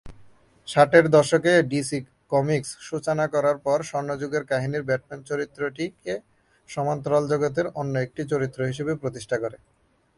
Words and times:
ষাটের 0.67 1.05
দশকে 1.15 1.53
DC 1.71 1.99
comics 2.31 2.69
সূচনা 2.87 3.25
করার 3.33 3.57
পর 3.65 3.77
স্বর্ণযুগের 3.89 4.43
কাহিনীর 4.51 4.87
ব্যাটম্যান 4.89 5.19
চরিত্রটিকে 5.29 6.13
সমান্তরাল 6.69 7.23
জগতের 7.31 7.67
অন্য 7.79 7.93
একটি 8.05 8.21
চরিত্র 8.31 8.59
হিসেবে 8.69 8.93
প্রতিষ্ঠা 9.01 9.37
করে। 9.43 9.57